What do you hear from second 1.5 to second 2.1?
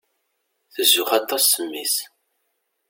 s mmi-s.